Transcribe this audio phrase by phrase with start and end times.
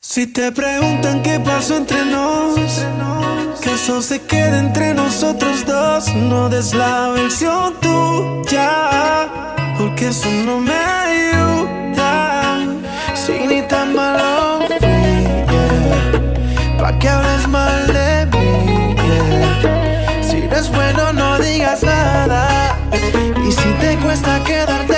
[0.00, 2.54] Si te preguntan qué pasó entre nos,
[3.60, 9.28] que eso se quede entre nosotros dos, no des la versión tuya,
[9.76, 12.60] porque eso no me ayuda.
[13.12, 15.34] Si ni tan malo fui,
[16.78, 18.94] pa' que hables mal de mí.
[20.22, 22.78] Si no es bueno, no digas nada,
[23.44, 24.97] y si te cuesta quedarte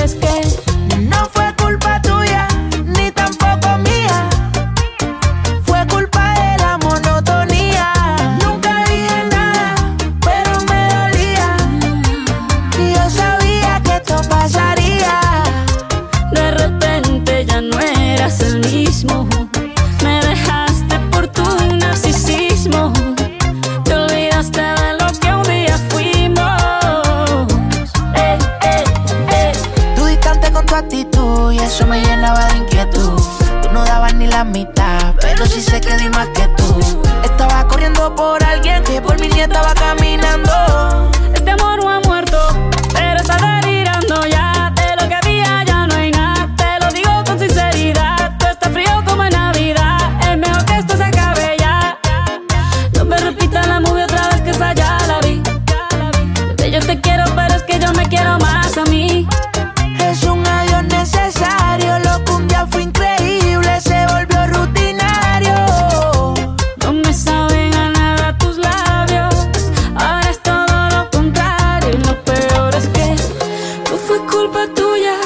[74.41, 75.17] culpa tuya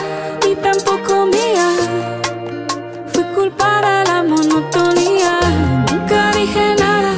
[0.43, 1.67] ni tampoco mía.
[3.13, 5.39] fui culpa de la monotonía.
[5.89, 7.13] Nunca dije nada,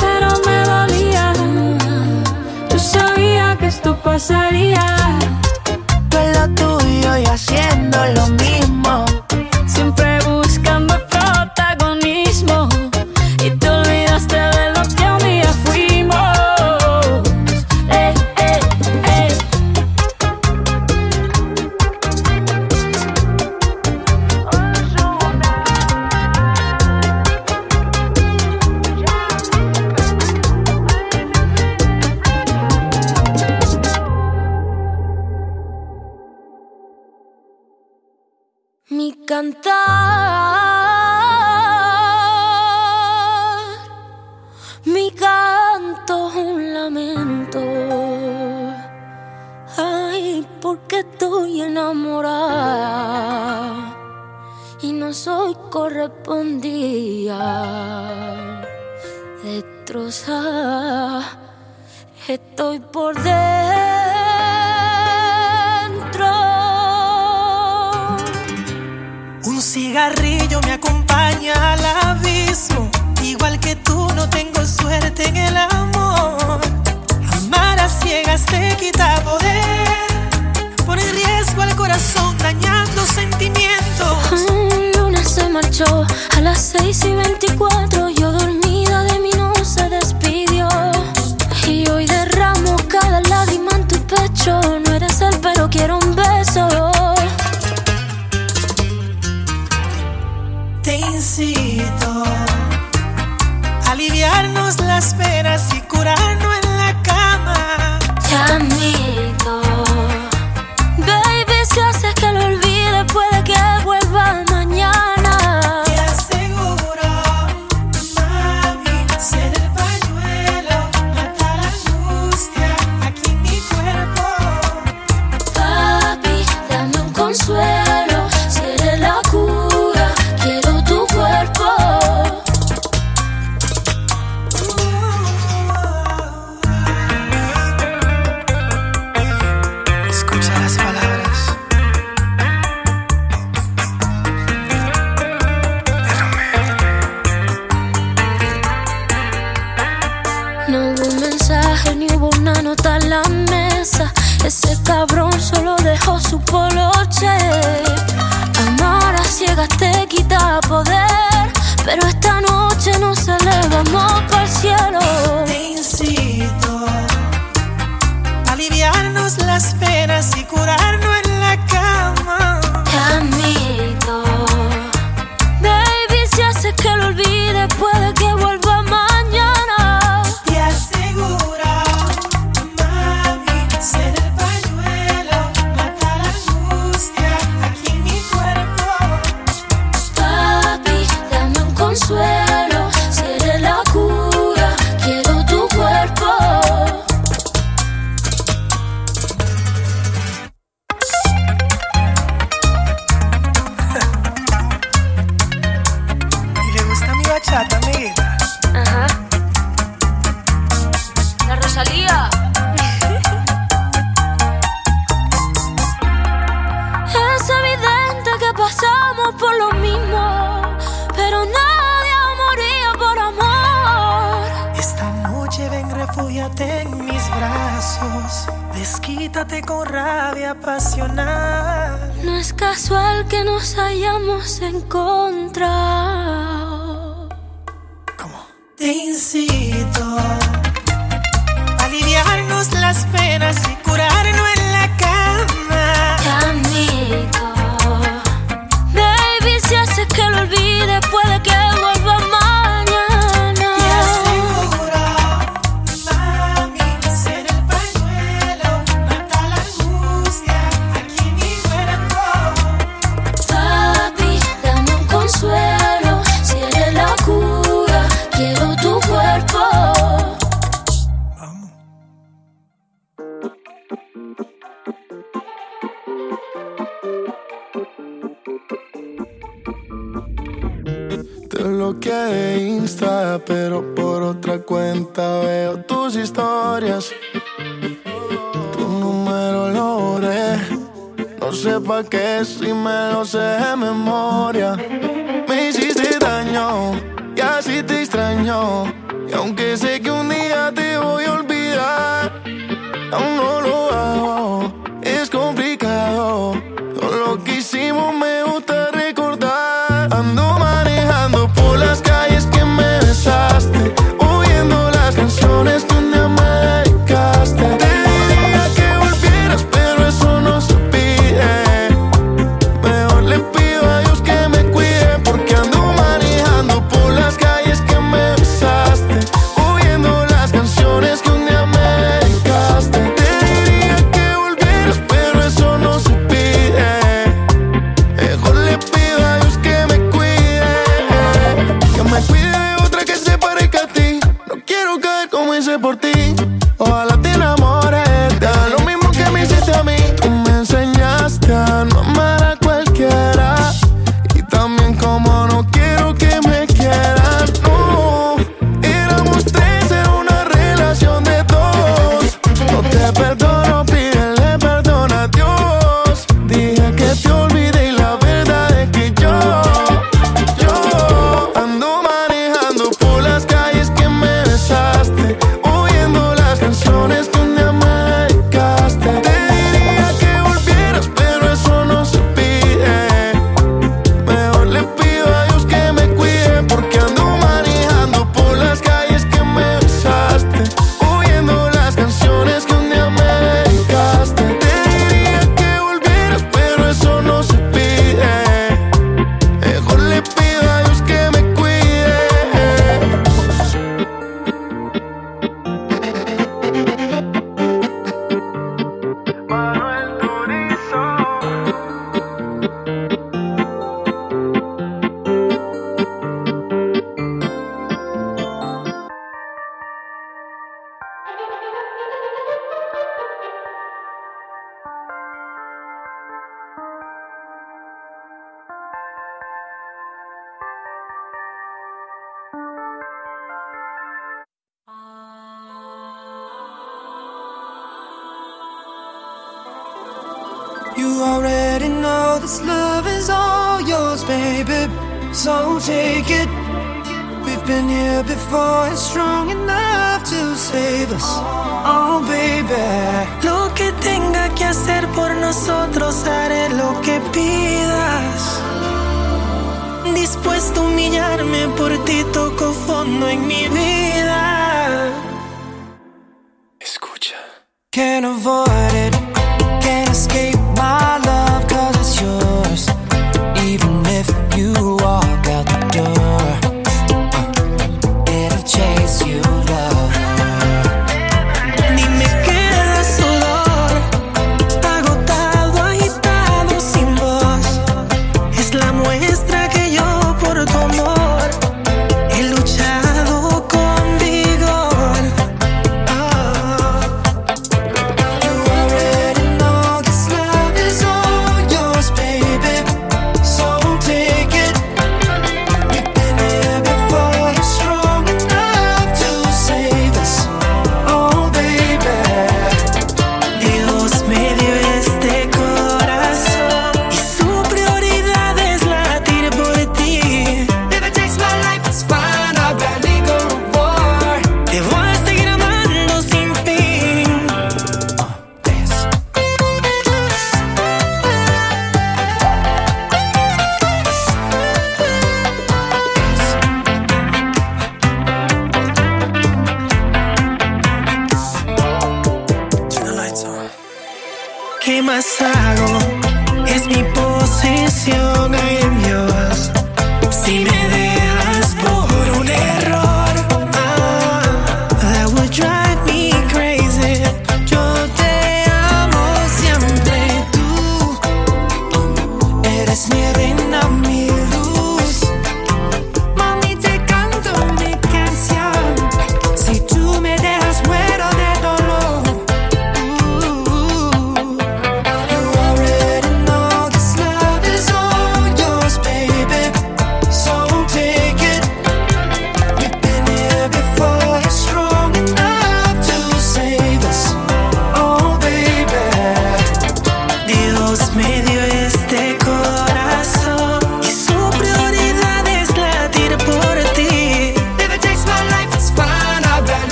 [0.00, 1.32] pero me dolía.
[2.70, 5.03] Yo sabía que esto pasaría.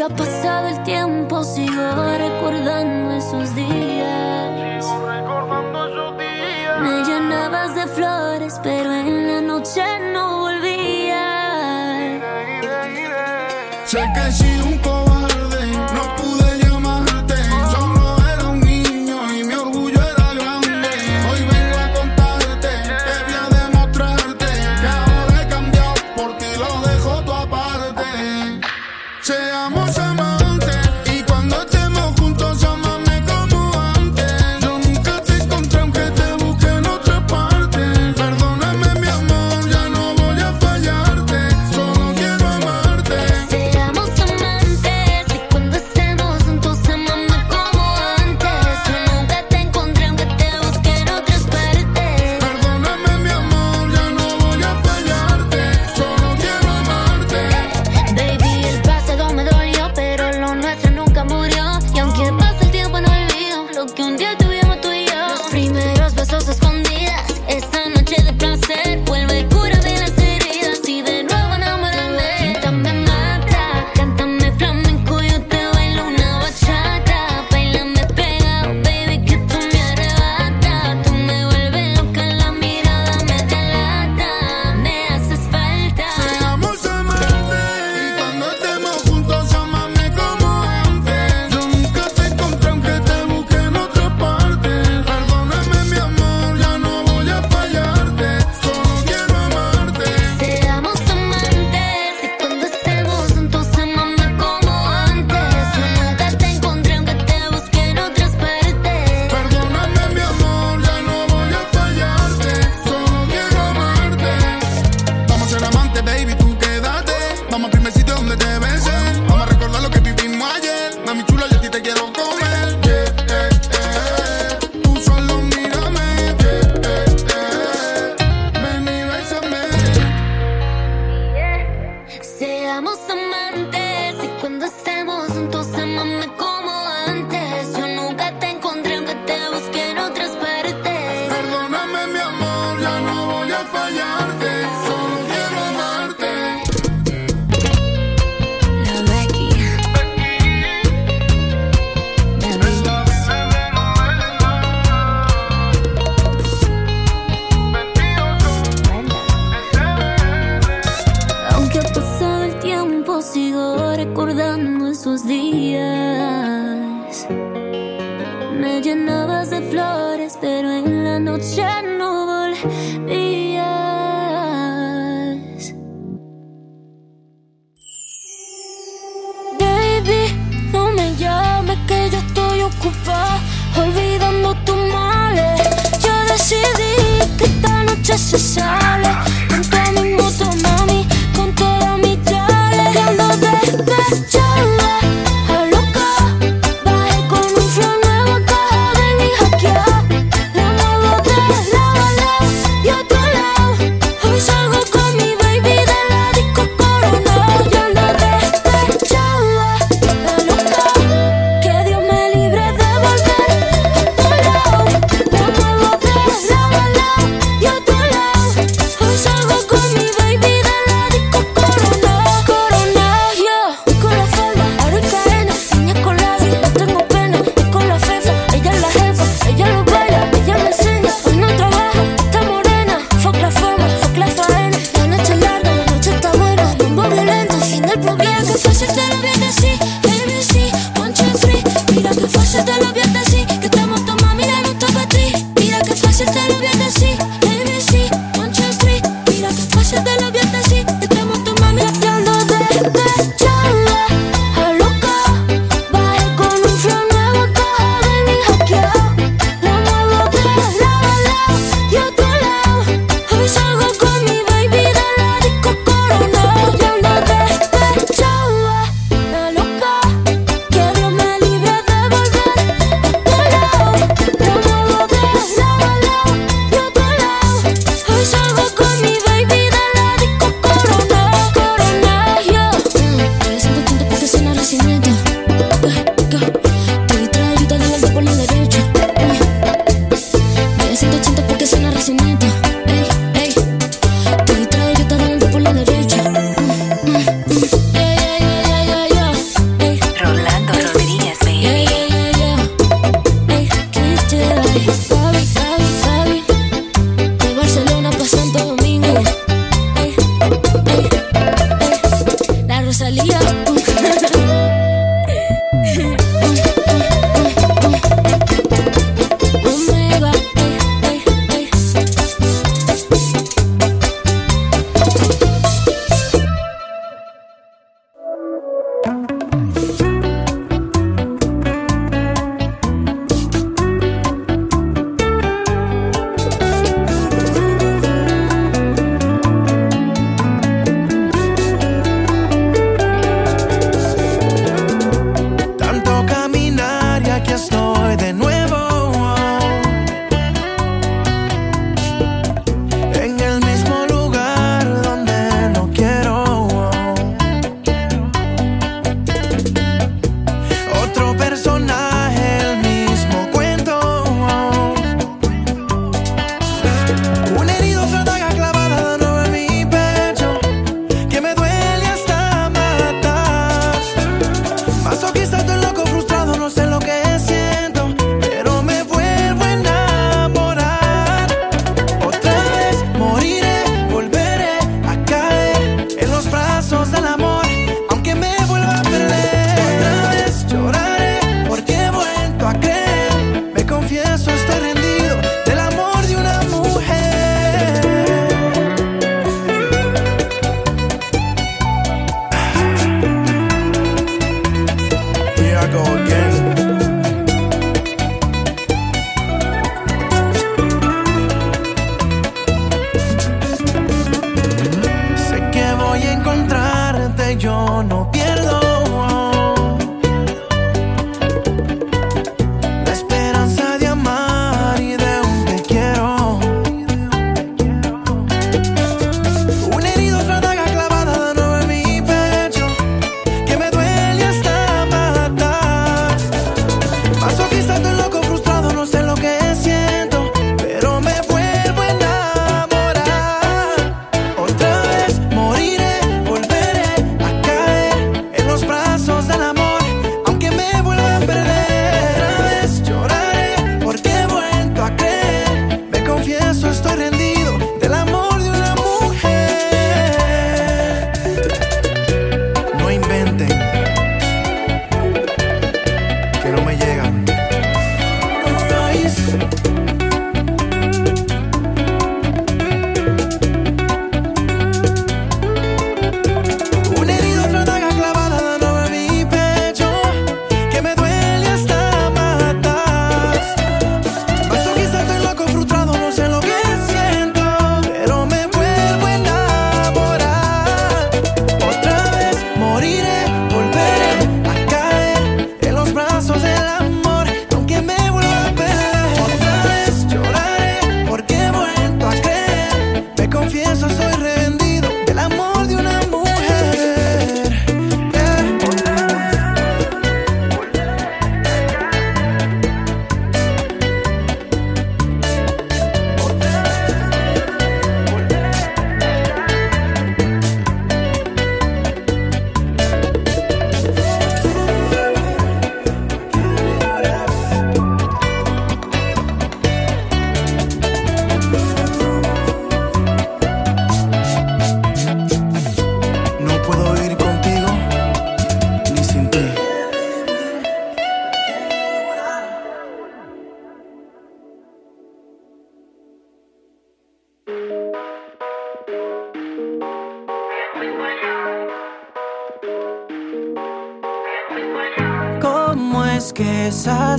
[0.00, 3.69] Aunque ha pasado el tiempo, sigo recordando esos días.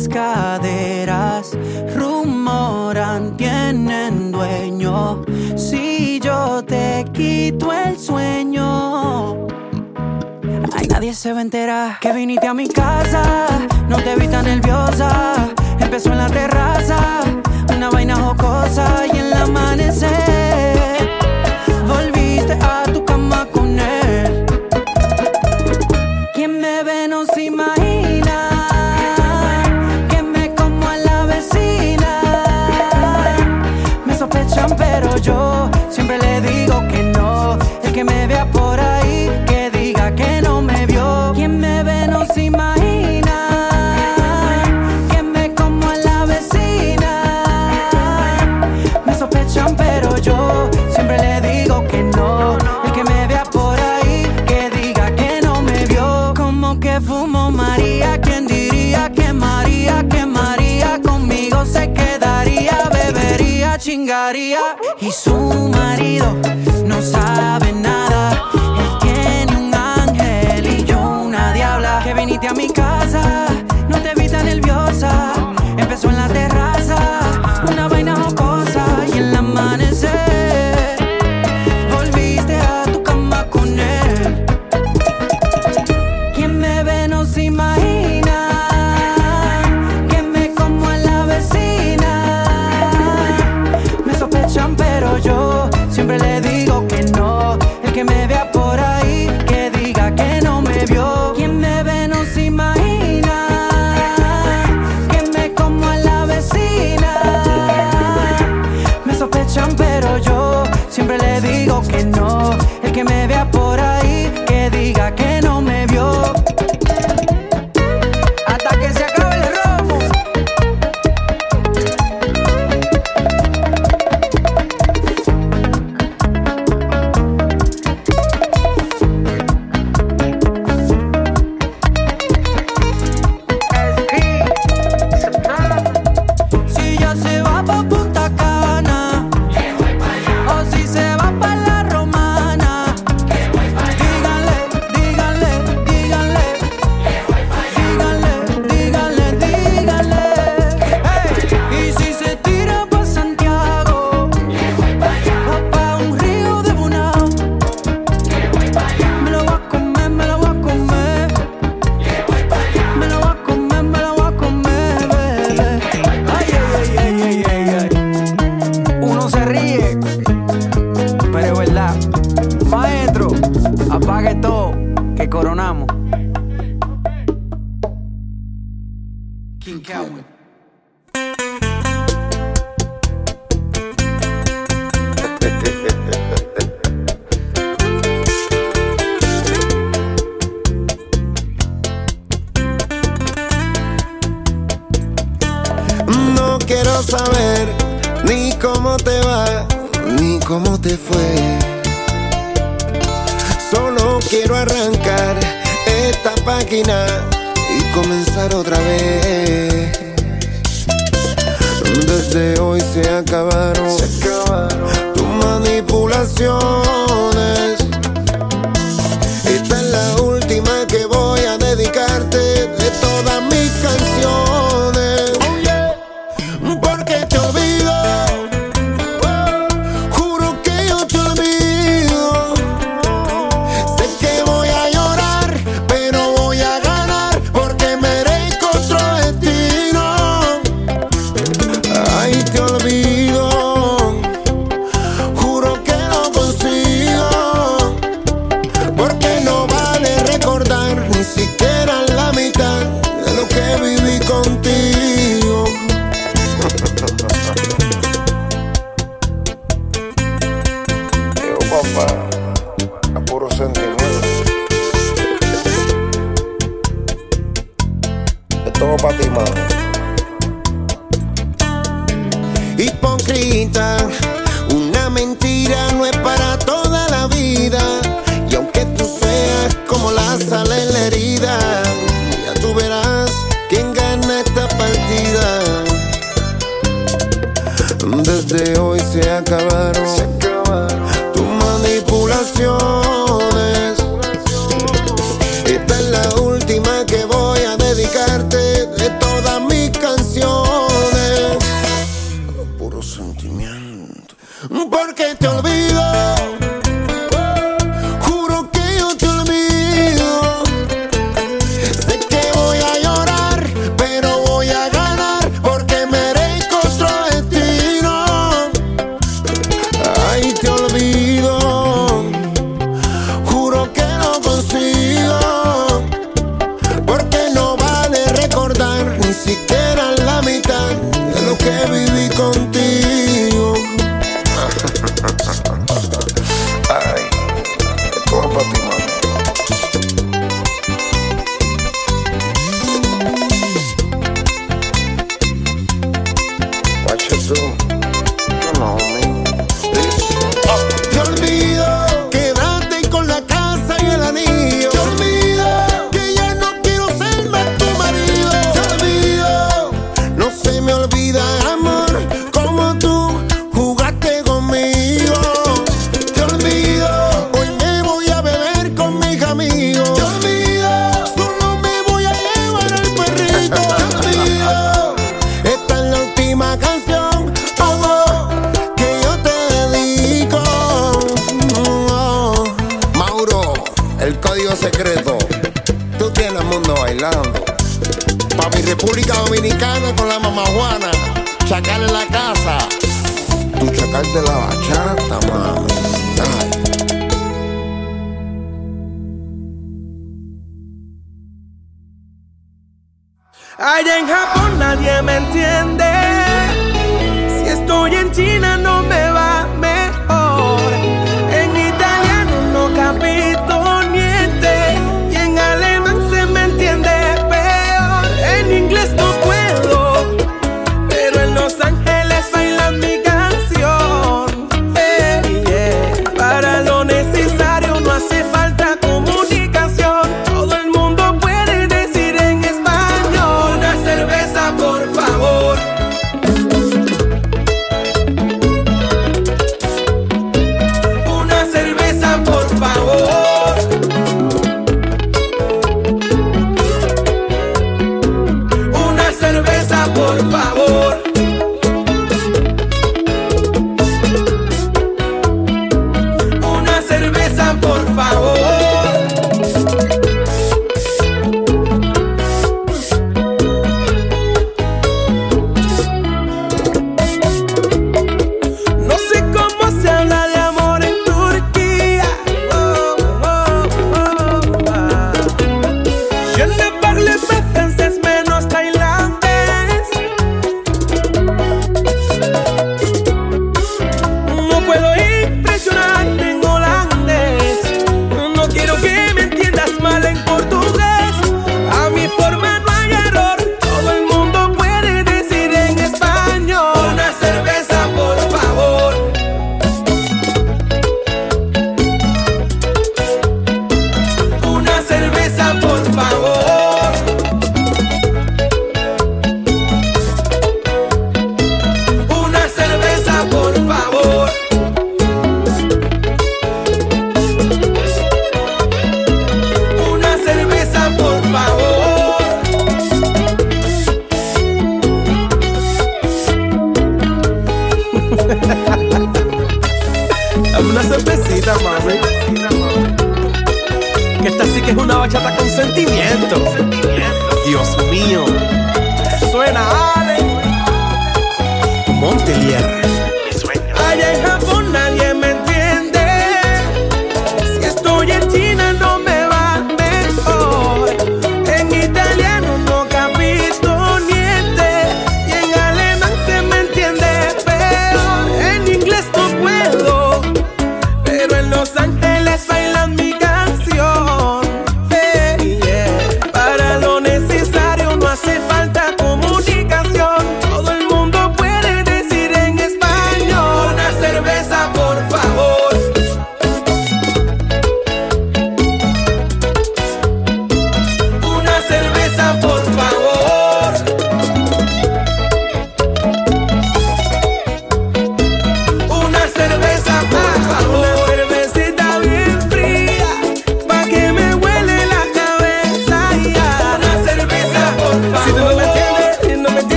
[0.00, 1.52] las caderas
[1.94, 5.24] rumoran, tienen dueño.
[5.56, 9.46] Si yo te quito el sueño,
[10.72, 12.99] ay, nadie se va a enterar que viniste a mi casa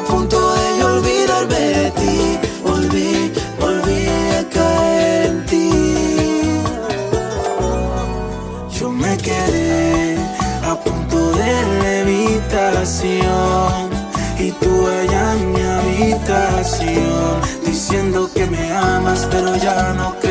[0.00, 2.38] a punto de yo olvidarme de ti.
[2.62, 4.06] Volví, volví
[4.38, 5.70] a caer en ti.
[8.78, 10.16] Yo me quedé
[10.70, 11.52] a punto de
[11.86, 12.90] levitación
[14.38, 17.32] y tú allá en mi habitación
[17.66, 20.29] diciendo que me amas, pero ya no creo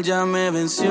[0.00, 0.90] ya me venció.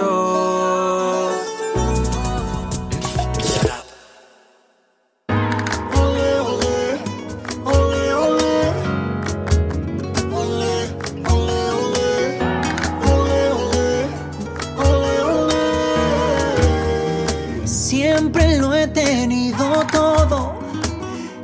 [17.66, 20.60] Siempre lo he tenido todo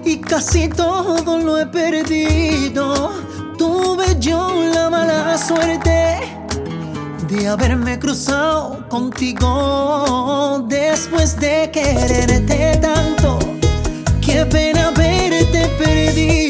[0.04, 3.12] y casi todo lo he perdido.
[3.58, 5.87] Tuve yo la mala suerte
[7.48, 13.40] de haberme cruzado contigo después de quererte tanto.
[14.20, 16.47] Qué pena verte perdido.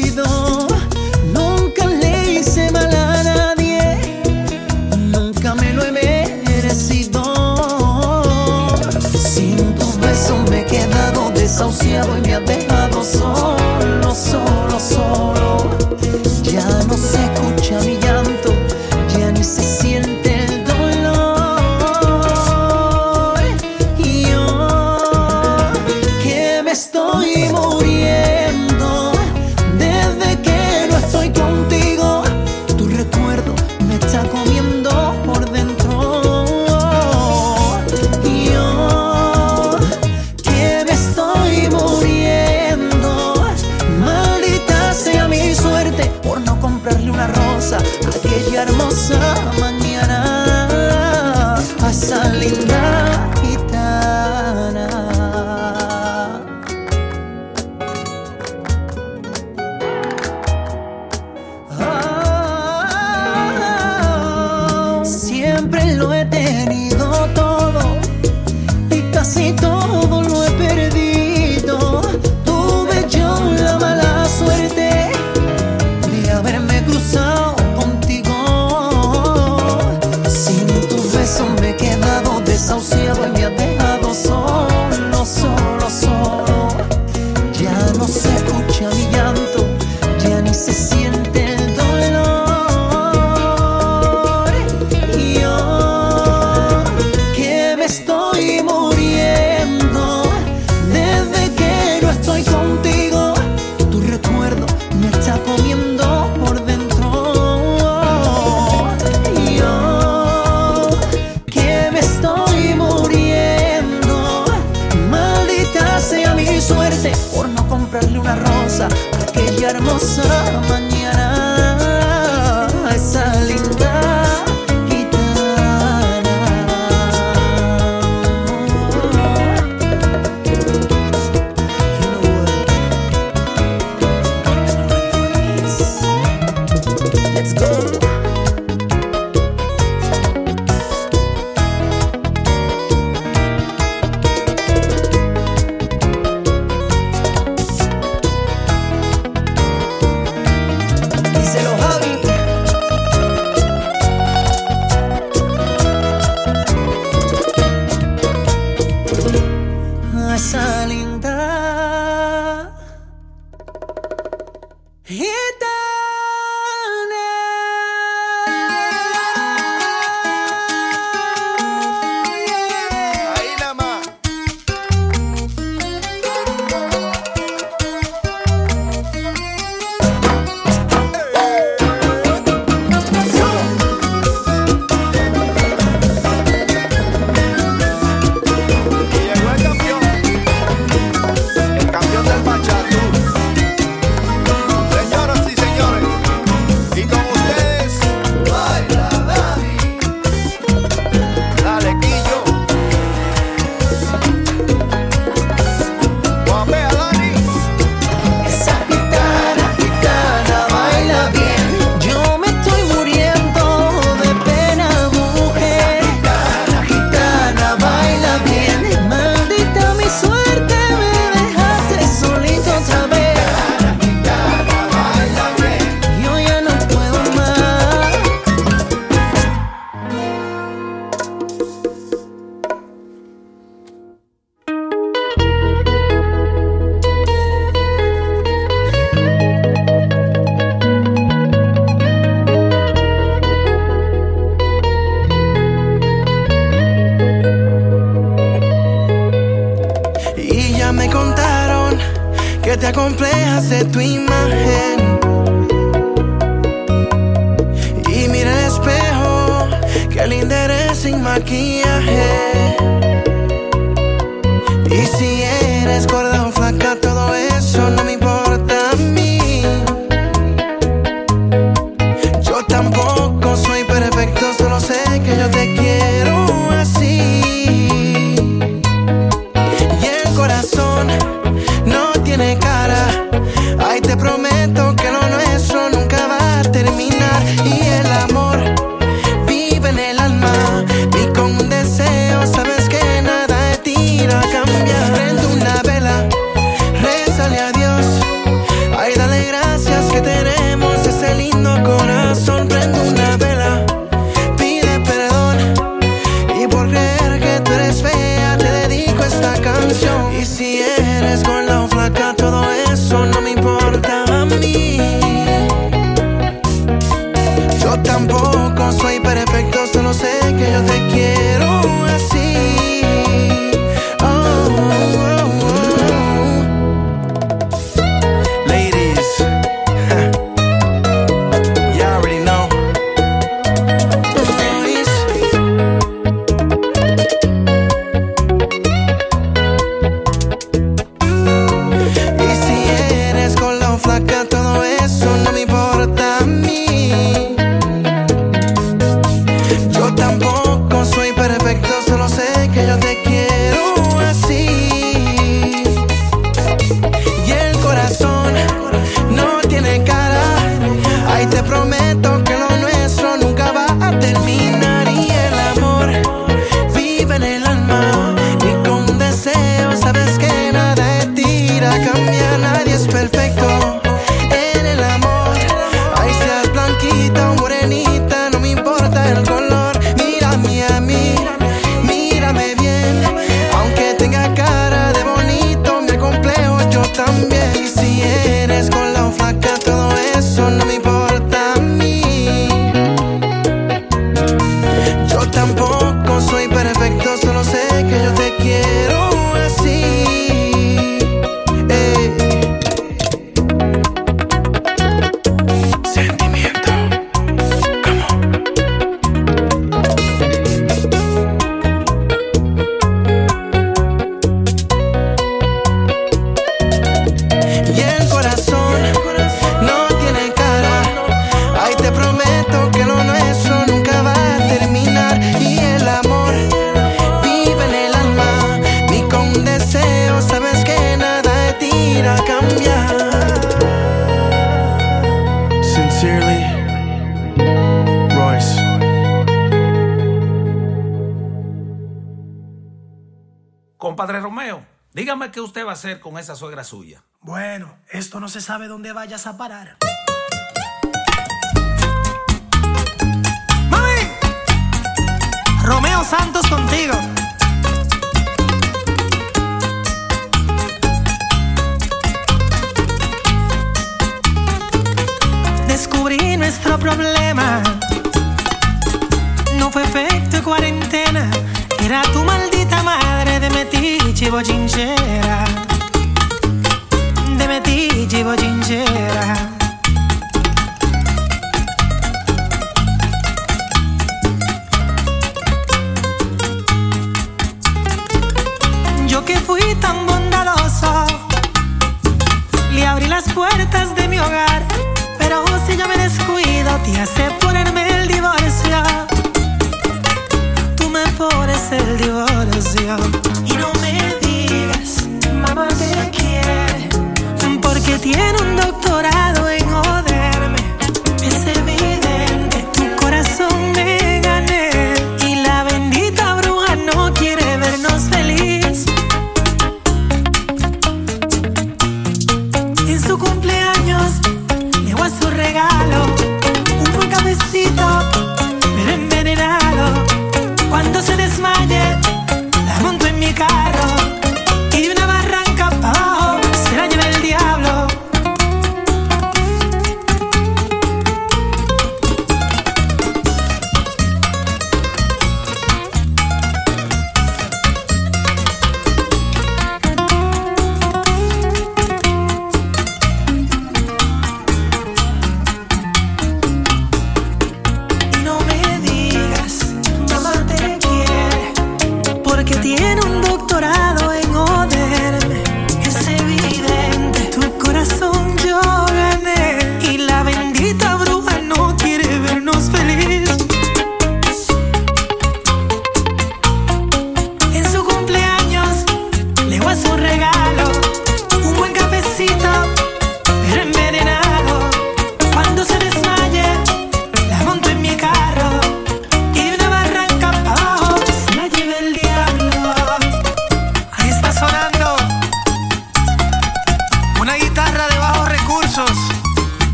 [445.98, 447.24] hacer con esa suegra suya?
[447.40, 449.97] Bueno, esto no se sabe dónde vayas a parar.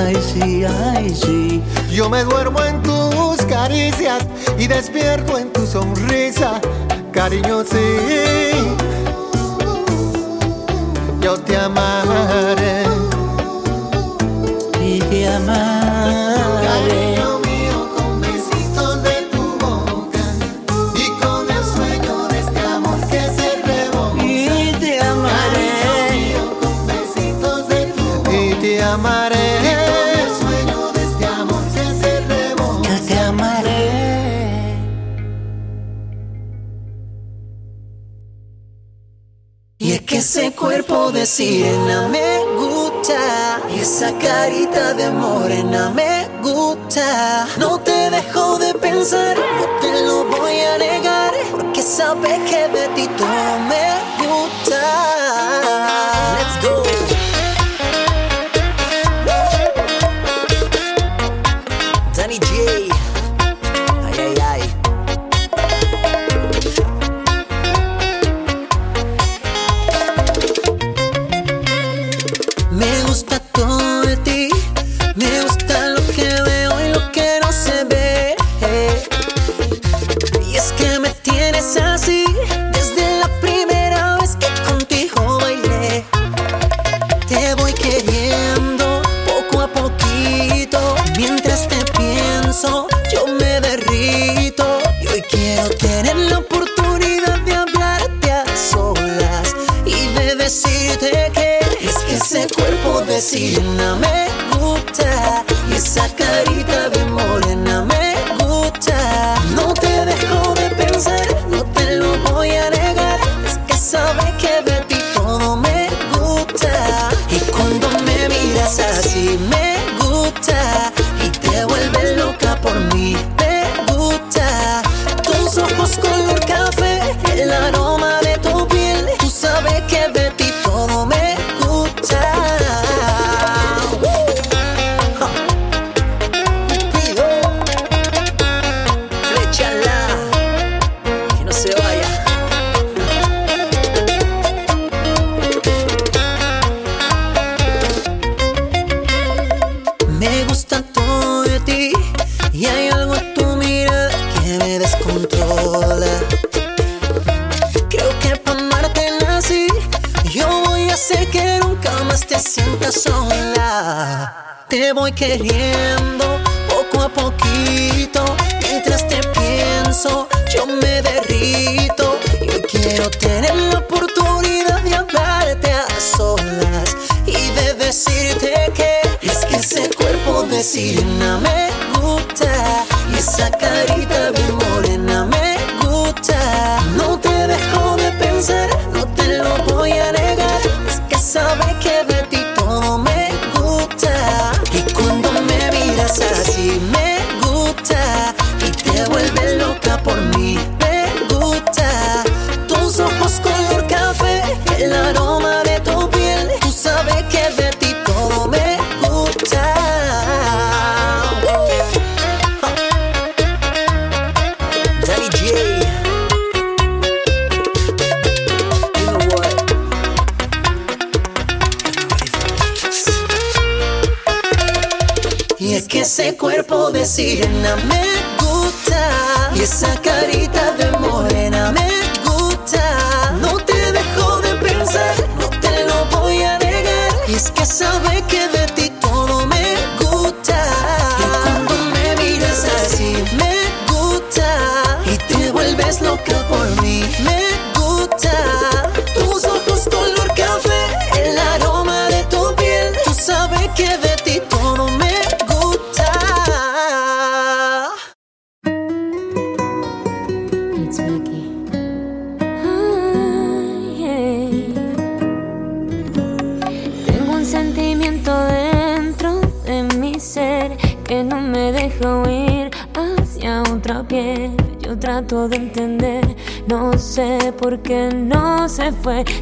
[0.00, 1.62] ay sí, ay sí.
[1.90, 4.26] Yo me duermo en tus caricias
[4.58, 6.60] y despierto en tu sonrisa,
[7.12, 8.56] cariño sí.
[11.20, 11.89] Yo te amo
[40.70, 43.60] cuerpo de sirena me gusta.
[43.74, 47.48] y Esa carita de morena me gusta.
[47.58, 51.32] No te dejo de pensar, no te lo voy a negar.
[51.50, 53.58] Porque sabes que de ti todo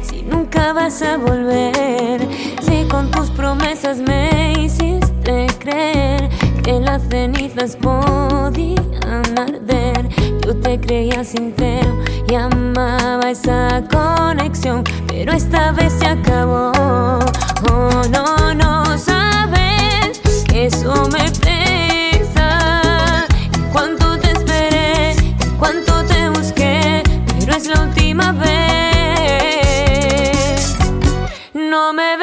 [0.03, 1.68] si nunca vas a volver?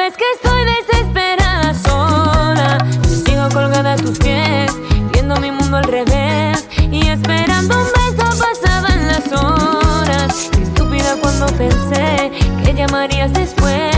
[0.07, 2.77] es que estoy desesperada sola.
[3.25, 4.71] Sigo colgada a tus pies,
[5.11, 10.49] viendo mi mundo al revés y esperando un beso pasaban las horas.
[10.51, 12.31] Qué estúpida cuando pensé
[12.63, 13.97] que llamarías después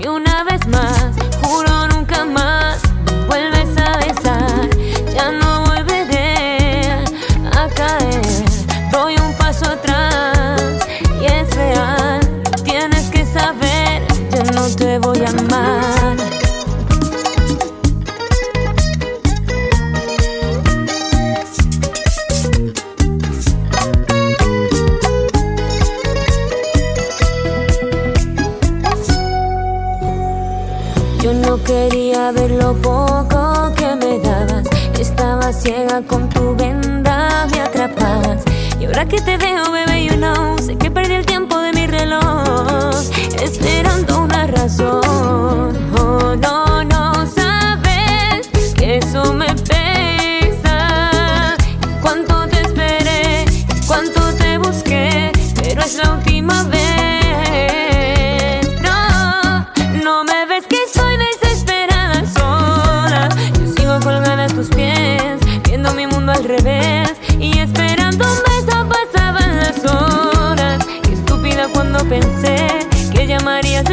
[0.00, 2.87] y una vez más, juro nunca más.
[38.98, 39.47] para que te vean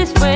[0.06, 0.35] this way.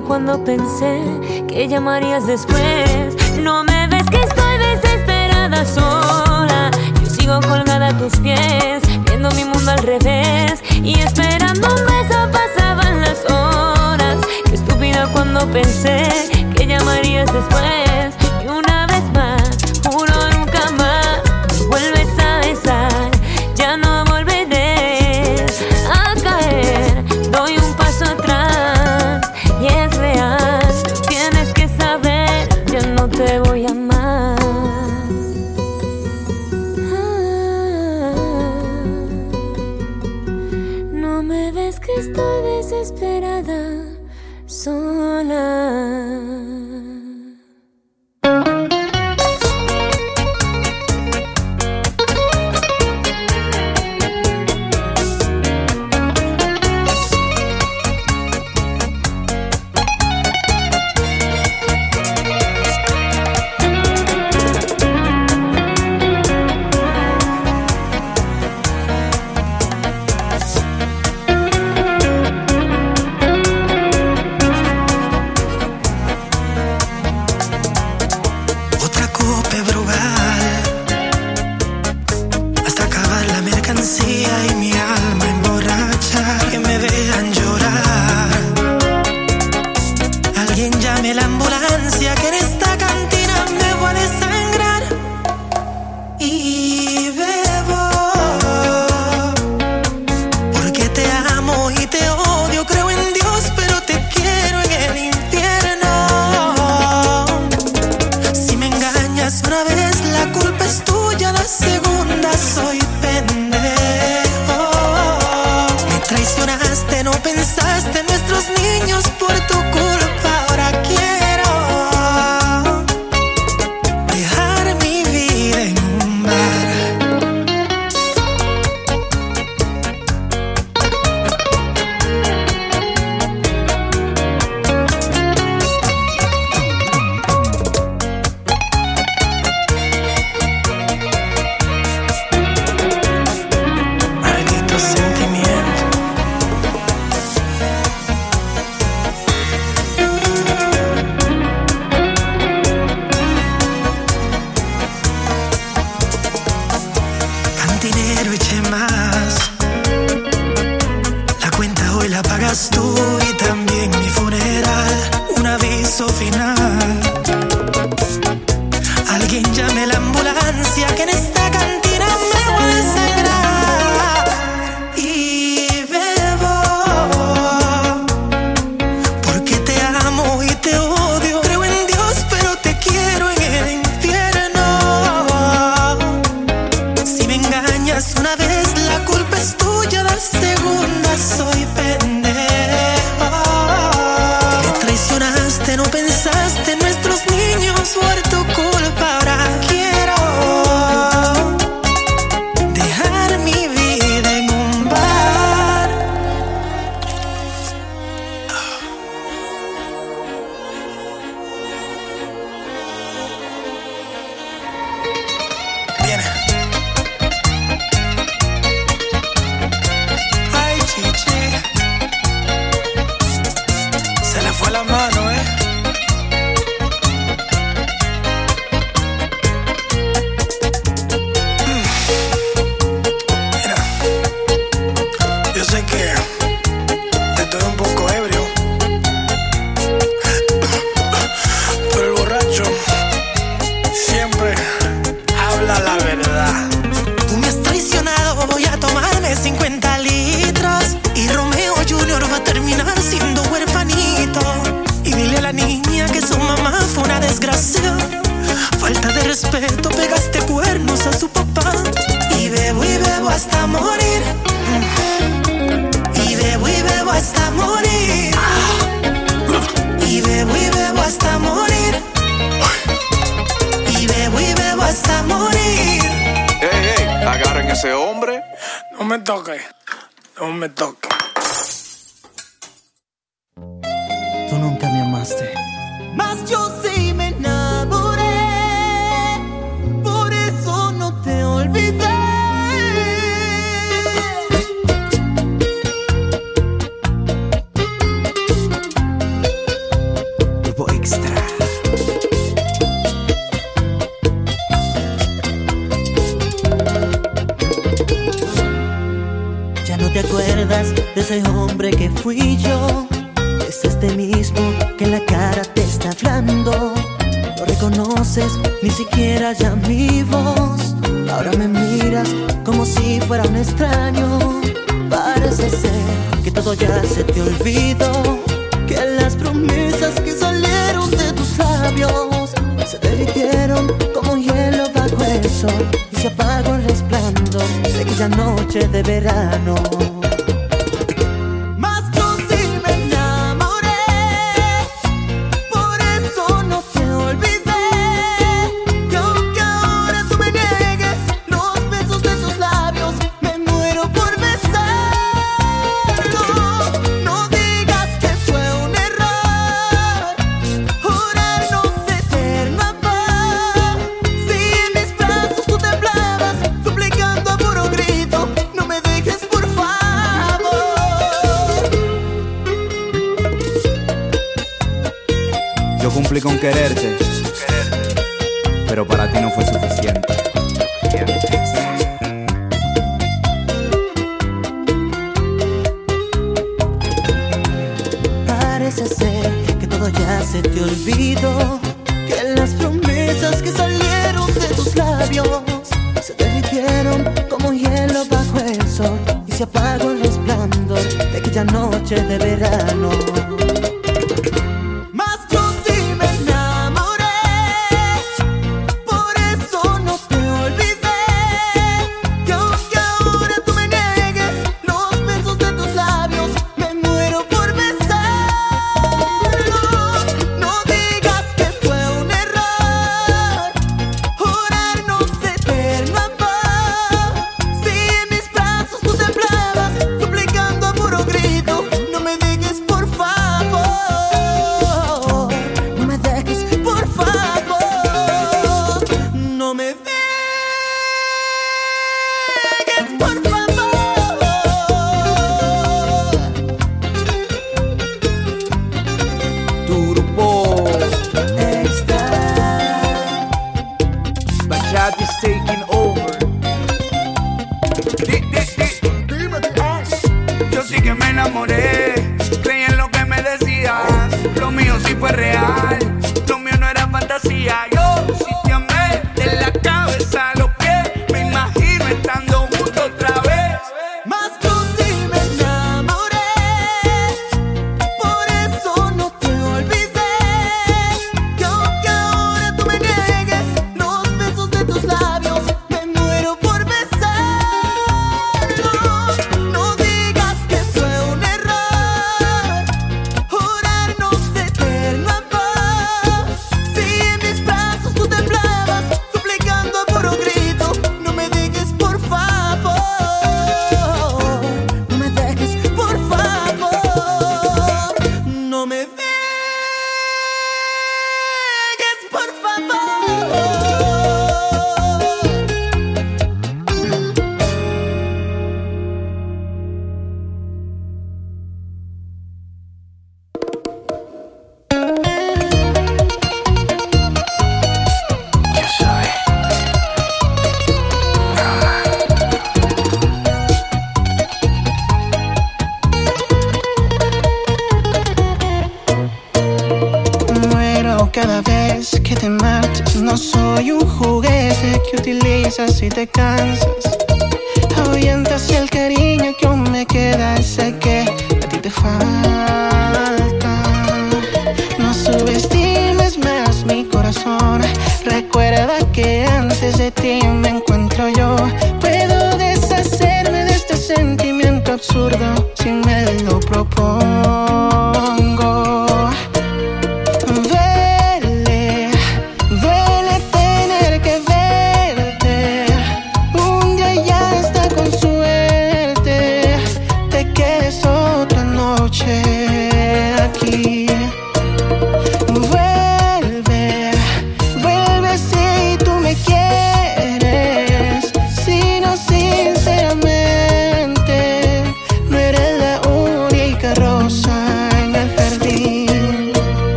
[0.00, 1.02] cuando pensé
[1.48, 3.16] que llamarías después.
[3.42, 6.70] No me ves que estoy desesperada sola.
[7.02, 12.30] Yo sigo colgada a tus pies, viendo mi mundo al revés y esperando un beso
[12.32, 14.18] pasaban las horas.
[14.46, 16.08] Qué estúpida cuando pensé
[16.54, 18.07] que llamarías después.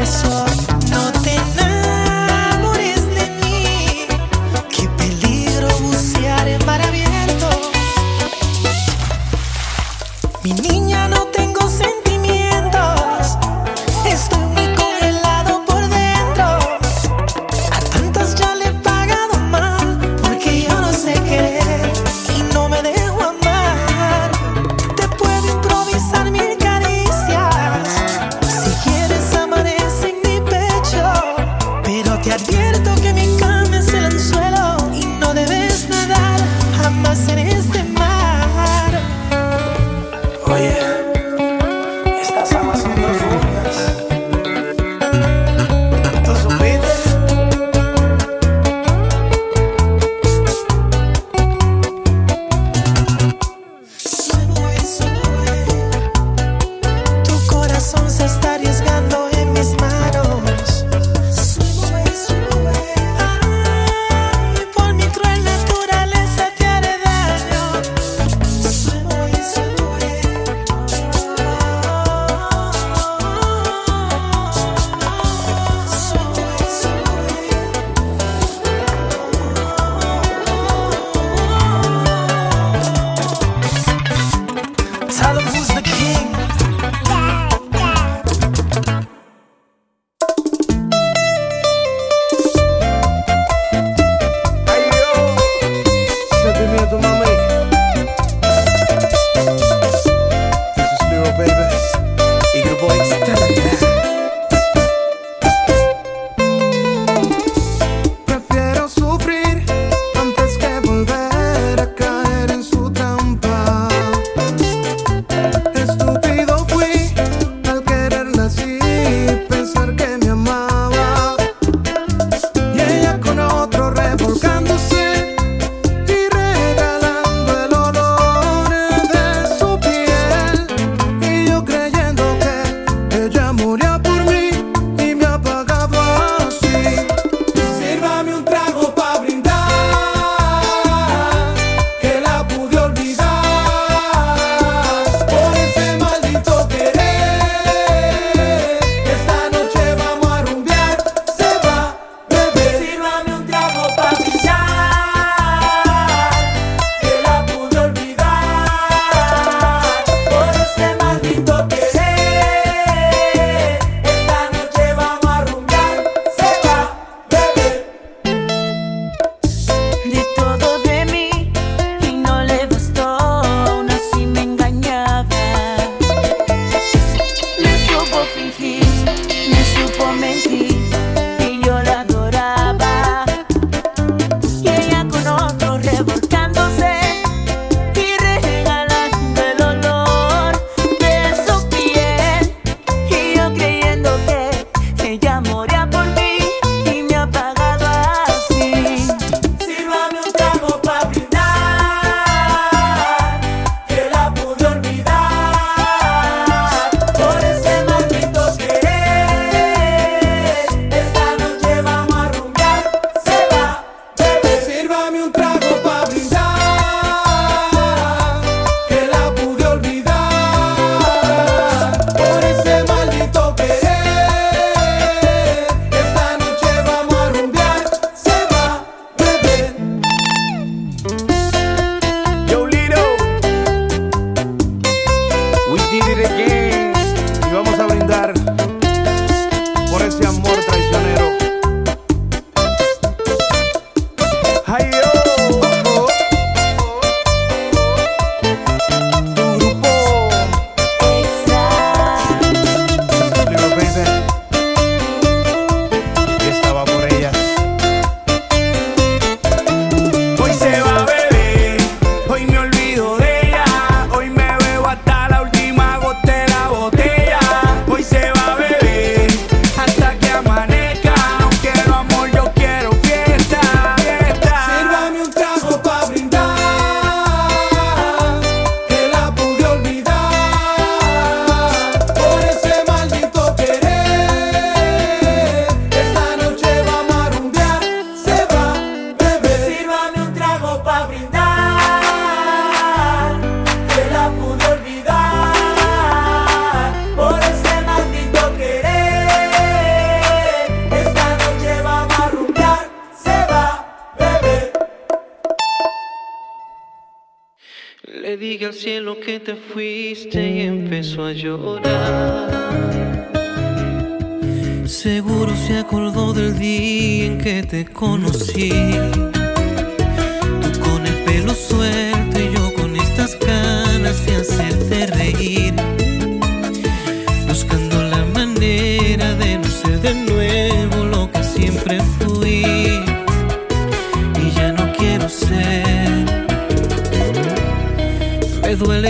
[0.00, 0.69] É começou.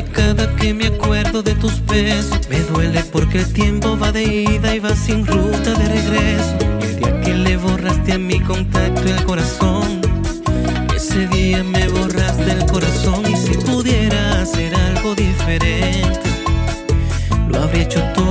[0.03, 2.41] cada que me acuerdo de tus besos.
[2.49, 6.57] Me duele porque el tiempo va de ida y va sin ruta de regreso.
[6.81, 10.01] Y el día que le borraste a mi contacto el corazón,
[10.95, 13.23] ese día me borraste el corazón.
[13.31, 16.21] Y si pudiera hacer algo diferente,
[17.49, 18.30] lo habría hecho todo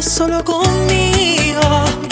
[0.00, 2.11] solo conmigo.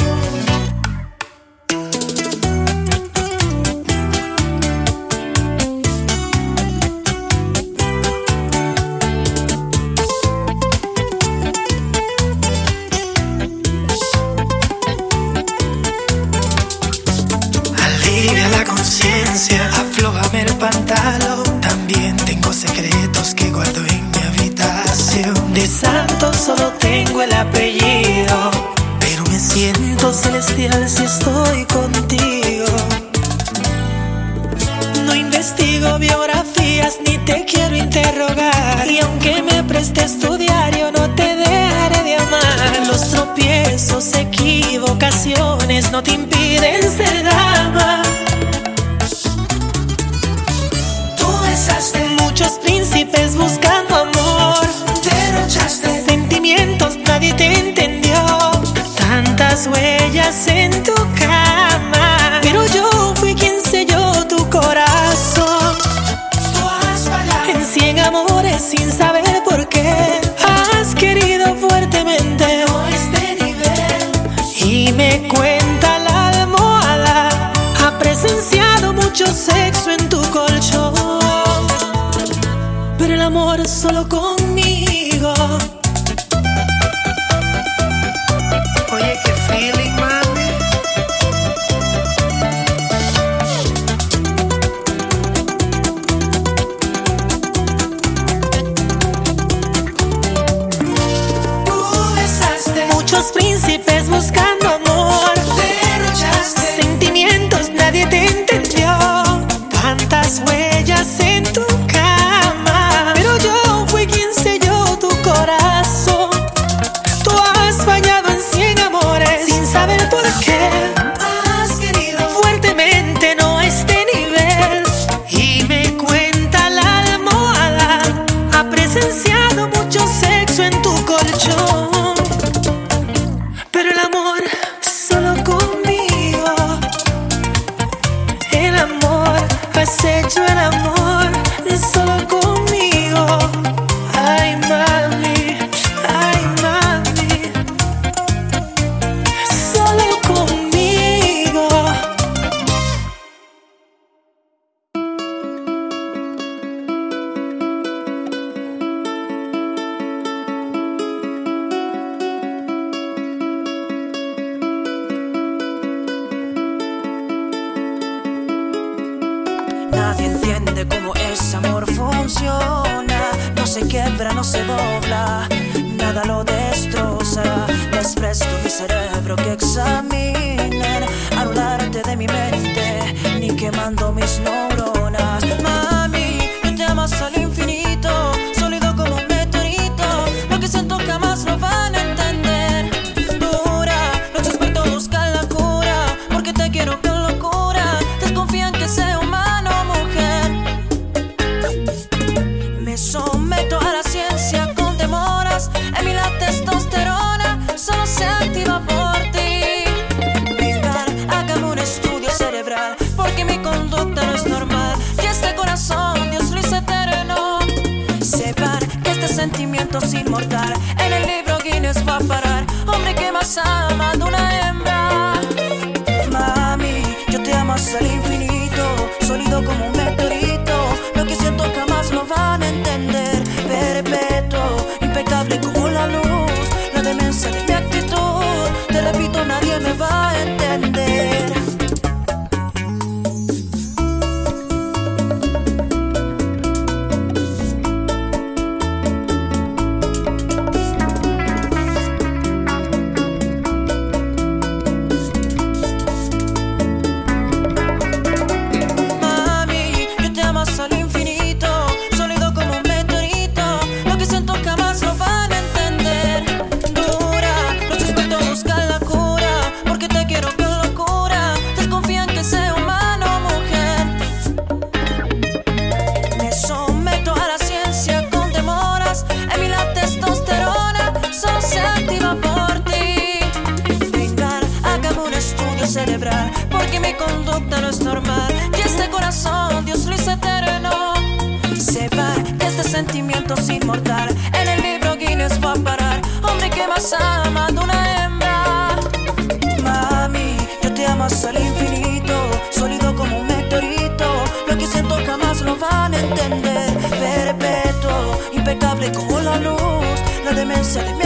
[305.01, 306.90] siento jamás lo van a entender.
[307.09, 311.24] Perpetuo, impecable como la luz, la demencia de mi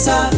[0.00, 0.29] pensar.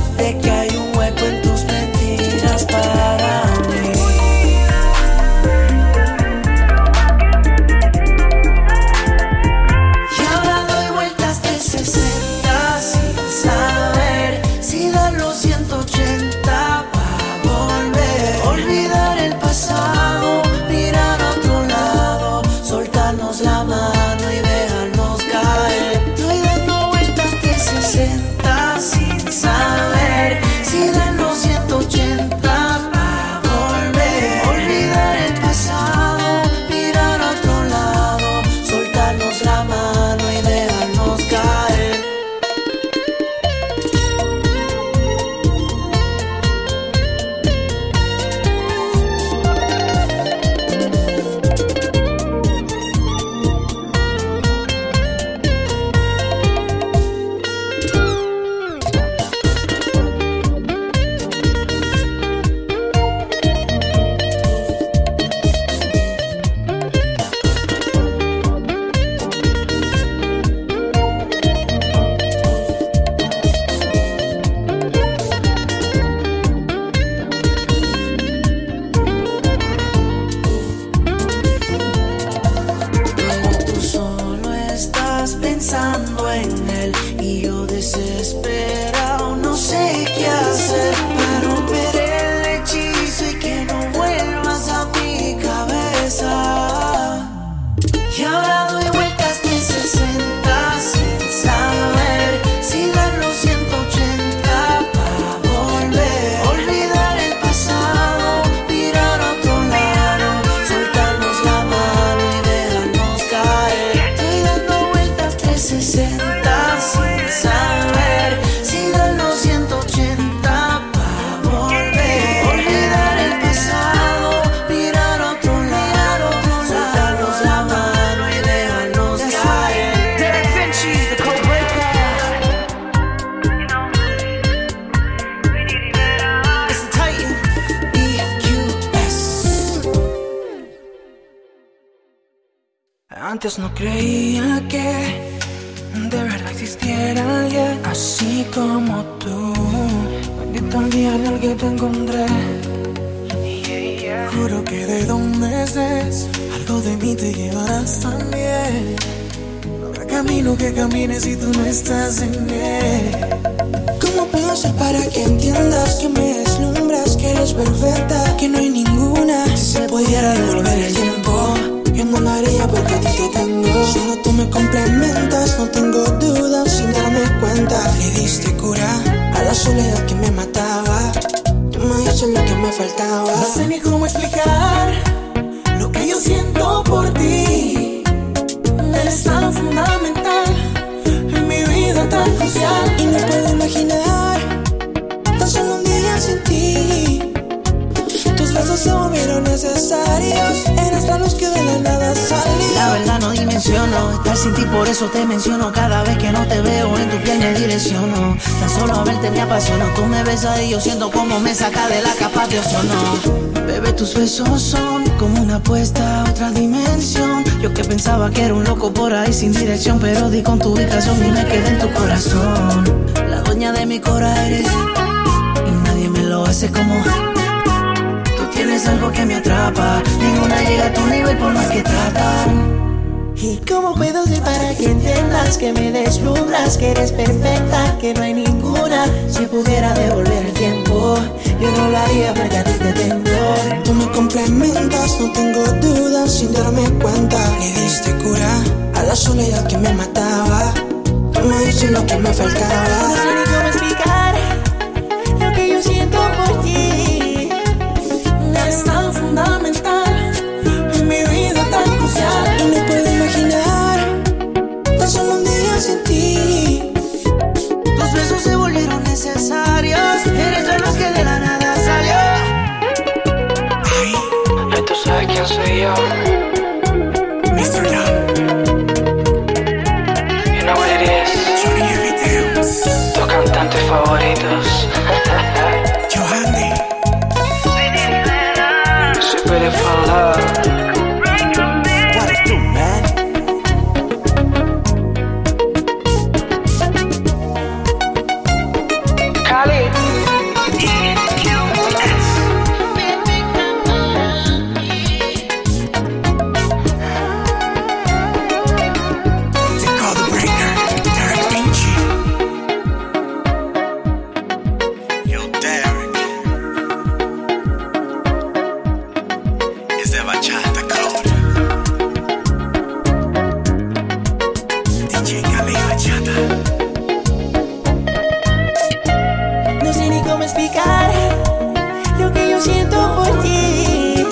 [332.18, 334.24] lo que yo siento por ti.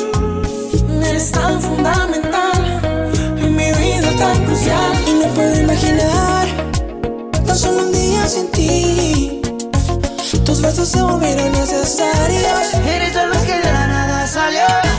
[1.05, 2.81] Eres tan fundamental
[3.36, 4.93] en mi vida, tan crucial.
[5.09, 6.47] Y no puedo imaginar
[7.44, 9.43] tan solo un día sin ti.
[10.44, 12.74] Tus besos se volvieron necesarios.
[12.86, 14.90] Eres la luz que de la nada salió.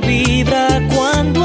[0.00, 1.39] Vibra cuando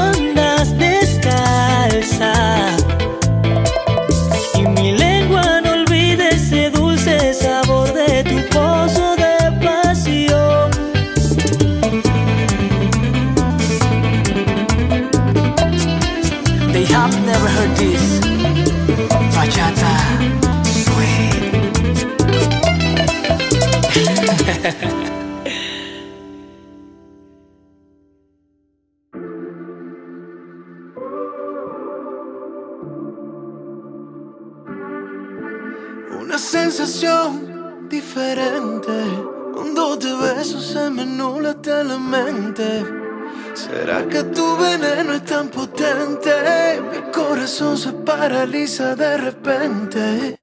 [48.28, 50.40] paraliza de repente.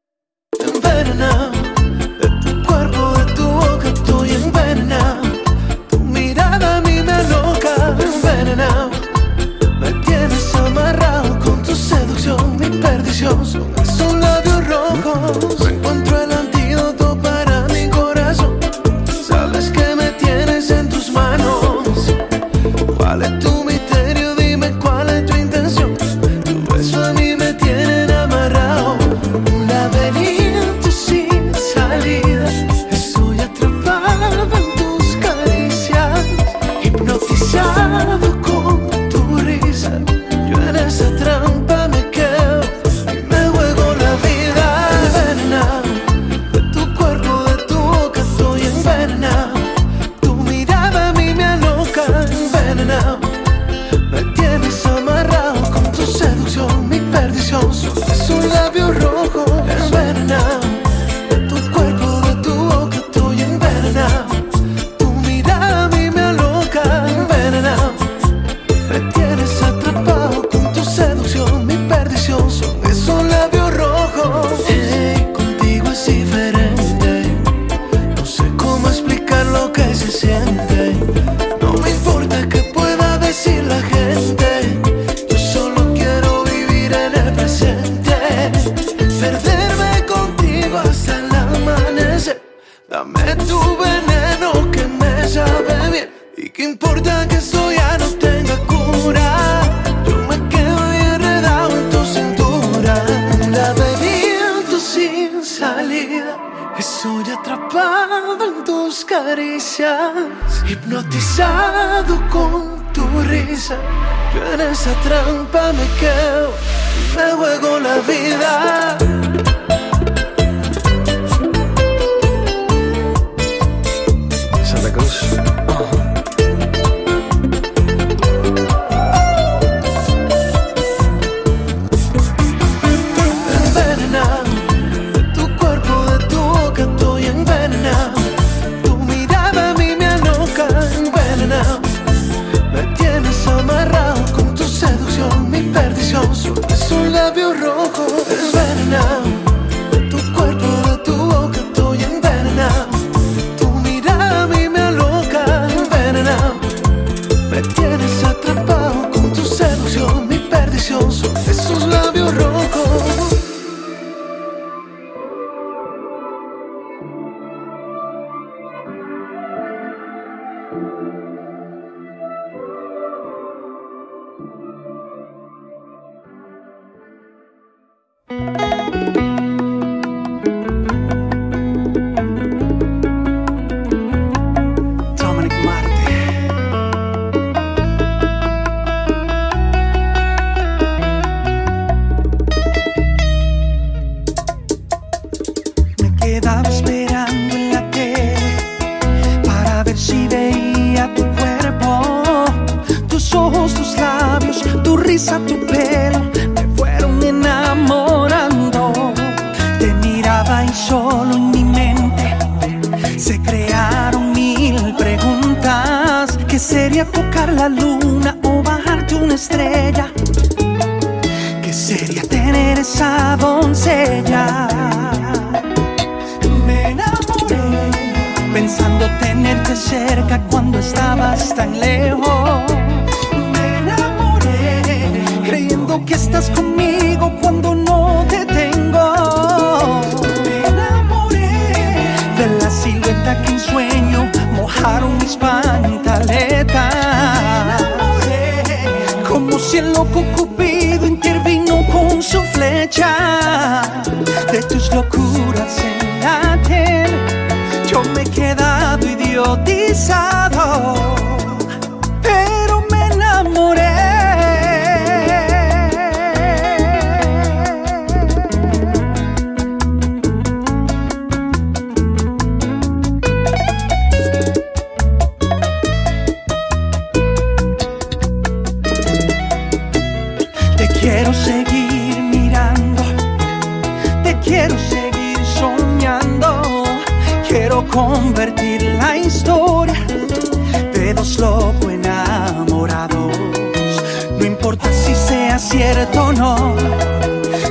[0.57, 1.52] Envenenado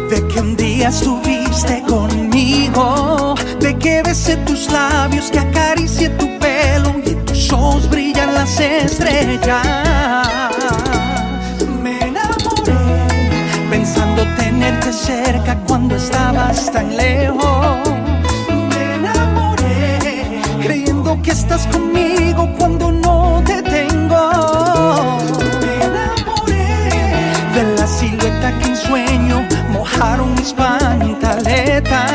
[0.09, 6.95] de que un día estuviste conmigo, de que besé tus labios, que acaricié tu pelo
[7.05, 9.67] y en tus ojos brillan las estrellas.
[11.83, 13.07] Me enamoré
[13.69, 17.87] pensando tenerte cerca cuando estabas tan lejos.
[18.71, 22.12] Me enamoré creyendo que estás conmigo
[30.43, 32.11] mis pantaletas.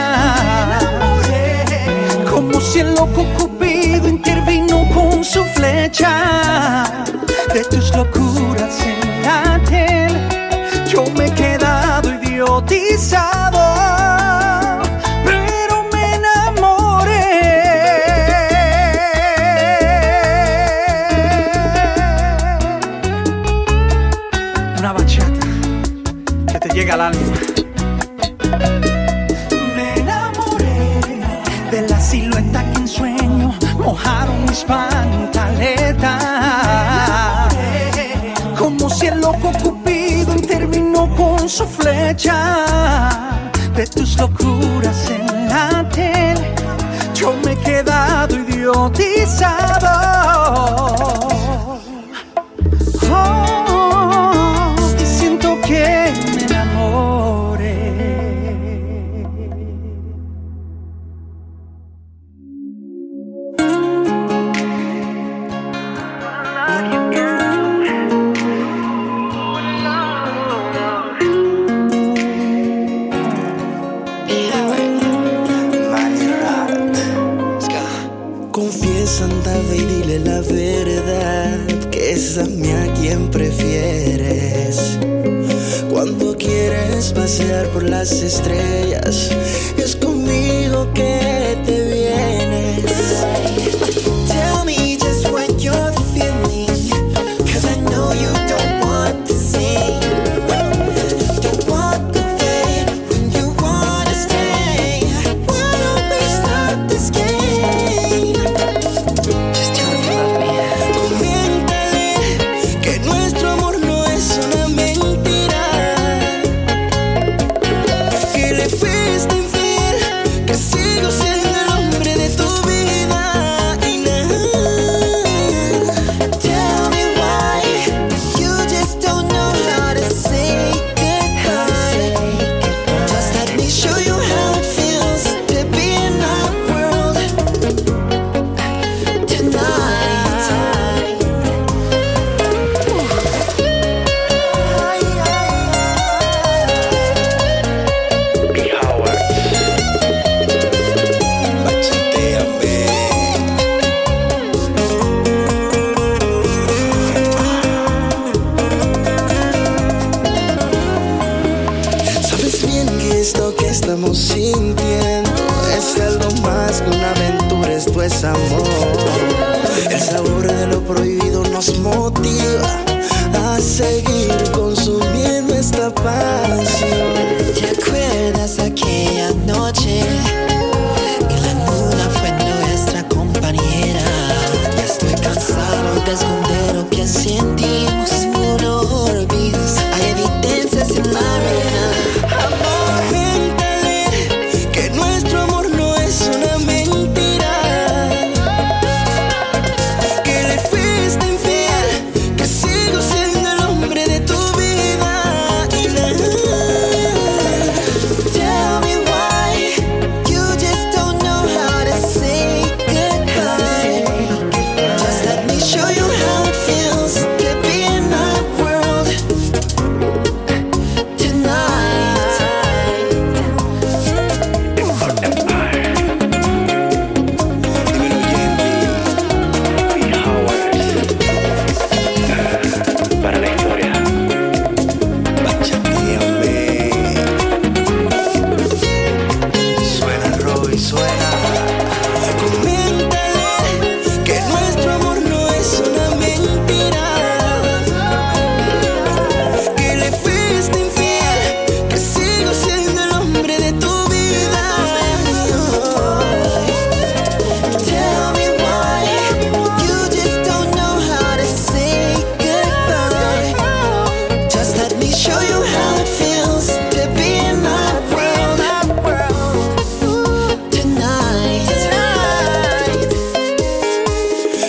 [2.29, 6.83] Como si el loco Cupido intervino con su flecha.
[7.53, 10.19] De tus locuras en la tele,
[10.89, 13.57] yo me he quedado idiotizado.
[38.57, 43.49] Como si el loco Cupido intervino con su flecha.
[43.75, 46.55] De tus locuras en la tele,
[47.13, 49.77] yo me he quedado idiotizado.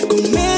[0.09, 0.48] conmigo.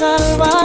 [0.00, 0.59] salvar.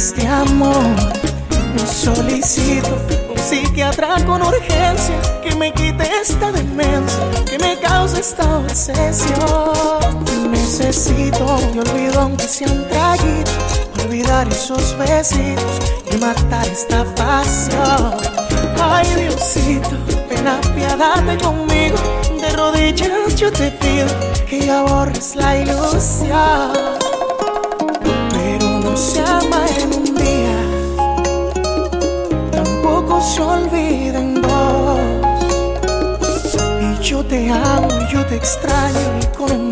[0.00, 0.96] este amor.
[1.74, 2.88] No solicito
[3.28, 10.24] un psiquiatra con urgencia que me quite esta demencia, que me cause esta obsesión.
[10.50, 13.50] Necesito y olvido aunque sea un traguito,
[14.02, 15.74] olvidar esos besitos
[16.10, 18.14] y matar esta pasión.
[18.82, 19.98] Ay Diosito,
[20.30, 21.98] ven a piadarte conmigo,
[22.40, 24.06] de rodillas yo te pido
[24.48, 24.82] que ya
[25.34, 26.72] la ilusión.
[28.32, 29.39] Pero no seas
[33.20, 35.00] se olviden dos.
[36.80, 39.70] Y yo te amo yo te extraño y con un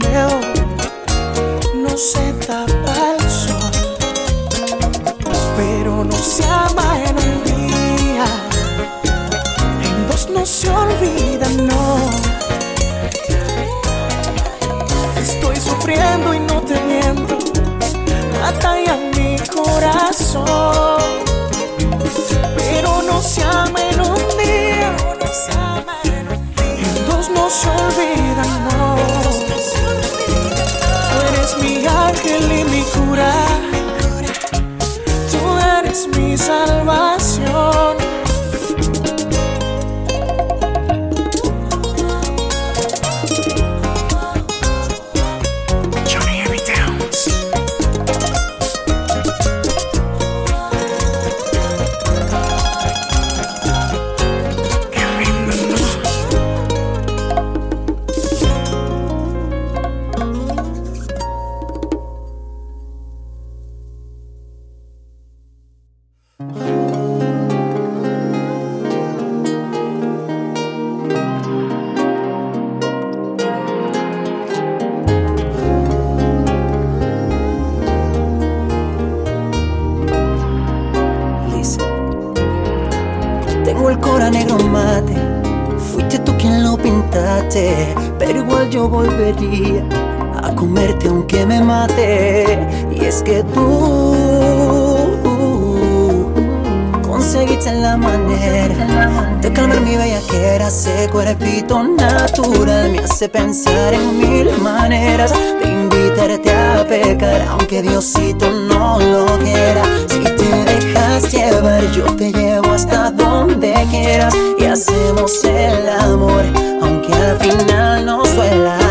[103.19, 109.83] hace pensar en mil maneras de invitarte a pecar, aunque Diosito no lo quiera.
[110.07, 116.45] Si te dejas llevar, yo te llevo hasta donde quieras y hacemos el amor,
[116.81, 118.88] aunque al final no suela.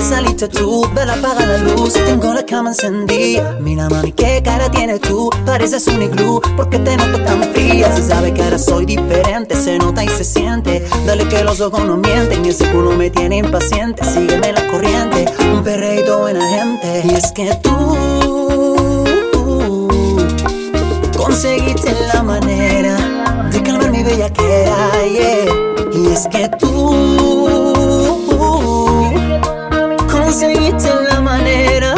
[0.00, 0.88] ¿De saliste tú?
[0.94, 1.92] Ven, apaga la luz.
[1.92, 3.58] Tengo la cama encendida.
[3.60, 5.28] Mira, mami, qué cara tienes tú.
[5.44, 6.40] Pareces un iglú.
[6.56, 7.94] ¿Por qué te noto tan fría?
[7.94, 10.88] Si sabes que ahora soy diferente, se nota y se siente.
[11.04, 12.46] Dale que los ojos no mienten.
[12.46, 14.02] Ese culo me tiene impaciente.
[14.06, 15.26] Sígueme la corriente.
[15.52, 17.02] Un perreíto buena gente.
[17.04, 19.04] Y es que tú
[21.14, 22.96] conseguiste la manera
[23.52, 24.92] de calmar mi bellaquera.
[25.12, 25.60] Yeah.
[25.92, 26.79] Y es que tú
[30.40, 31.94] conseguiste la manera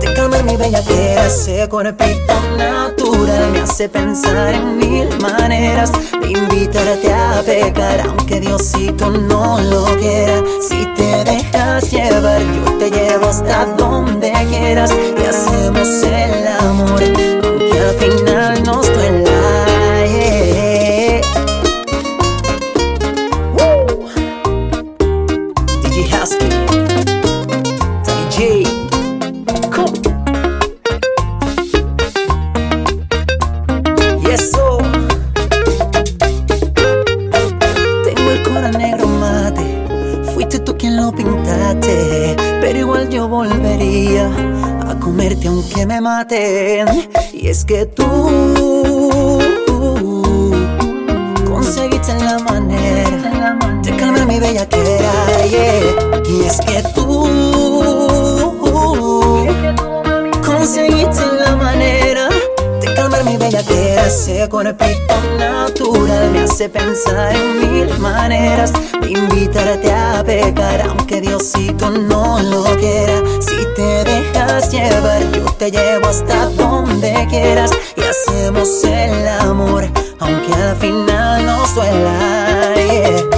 [0.00, 1.26] de calmar mi bellaquera.
[1.26, 9.10] Ese cuerpito natural me hace pensar en mil maneras de invitarte a pecar, aunque Diosito
[9.10, 10.42] no lo quiera.
[10.60, 17.00] Si te dejas llevar, yo te llevo hasta donde quieras y hacemos el amor,
[17.44, 19.33] aunque al final nos duela.
[46.24, 47.10] Maten.
[47.32, 48.04] Y es que tú
[51.46, 55.12] conseguiste la manera de calmar mi bellaquera.
[55.48, 56.22] yeah.
[56.28, 57.04] Y es que tú
[60.44, 62.28] conseguiste la manera
[62.80, 64.06] de calmar mi bellaquera.
[64.06, 71.90] Ese cuerpito natural me hace pensar en mil maneras de invitarte a pecar, aunque Diosito
[71.90, 73.22] no lo quiera.
[73.40, 74.13] Si te
[74.44, 79.84] quieras llevar, yo te llevo hasta donde quieras y hacemos el amor,
[80.20, 82.74] aunque al final no suela.
[82.76, 83.33] Yeah.